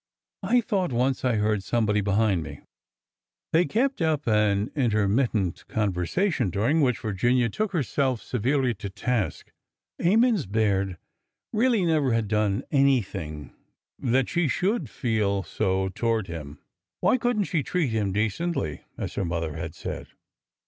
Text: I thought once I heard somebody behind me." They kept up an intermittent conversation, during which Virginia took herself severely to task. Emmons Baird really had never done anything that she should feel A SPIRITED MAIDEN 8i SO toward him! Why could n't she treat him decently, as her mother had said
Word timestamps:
I 0.41 0.61
thought 0.61 0.91
once 0.91 1.23
I 1.23 1.35
heard 1.35 1.61
somebody 1.61 2.01
behind 2.01 2.41
me." 2.41 2.61
They 3.53 3.65
kept 3.65 4.01
up 4.01 4.27
an 4.27 4.71
intermittent 4.75 5.63
conversation, 5.67 6.49
during 6.49 6.81
which 6.81 6.97
Virginia 7.01 7.49
took 7.49 7.71
herself 7.71 8.19
severely 8.19 8.73
to 8.73 8.89
task. 8.89 9.51
Emmons 9.99 10.47
Baird 10.47 10.97
really 11.53 11.81
had 11.81 11.87
never 11.89 12.19
done 12.23 12.63
anything 12.71 13.53
that 13.99 14.27
she 14.27 14.47
should 14.47 14.89
feel 14.89 15.41
A 15.41 15.43
SPIRITED 15.43 15.43
MAIDEN 15.43 15.43
8i 15.43 15.57
SO 15.57 15.89
toward 15.89 16.25
him! 16.27 16.59
Why 17.01 17.17
could 17.19 17.37
n't 17.41 17.45
she 17.45 17.61
treat 17.61 17.91
him 17.91 18.11
decently, 18.11 18.81
as 18.97 19.13
her 19.13 19.23
mother 19.23 19.53
had 19.55 19.75
said 19.75 20.07